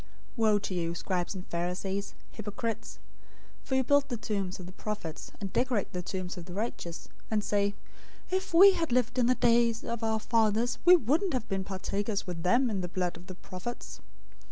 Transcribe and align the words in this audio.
023:029 0.01 0.07
"Woe 0.37 0.57
to 0.57 0.73
you, 0.73 0.95
scribes 0.95 1.35
and 1.35 1.45
Pharisees, 1.47 2.15
hypocrites! 2.31 2.97
For 3.63 3.75
you 3.75 3.83
build 3.83 4.09
the 4.09 4.17
tombs 4.17 4.59
of 4.59 4.65
the 4.65 4.71
prophets, 4.71 5.31
and 5.39 5.53
decorate 5.53 5.93
the 5.93 6.01
tombs 6.01 6.37
of 6.37 6.45
the 6.45 6.55
righteous, 6.55 7.07
023:030 7.27 7.27
and 7.29 7.43
say, 7.43 7.73
'If 8.31 8.51
we 8.51 8.71
had 8.73 8.91
lived 8.91 9.19
in 9.19 9.27
the 9.27 9.35
days 9.35 9.83
of 9.83 10.03
our 10.03 10.19
fathers, 10.19 10.79
we 10.85 10.95
wouldn't 10.95 11.33
have 11.33 11.47
been 11.47 11.63
partakers 11.63 12.25
with 12.25 12.41
them 12.41 12.67
in 12.71 12.81
the 12.81 12.87
blood 12.87 13.15
of 13.15 13.27
the 13.27 13.35
prophets.' 13.35 13.99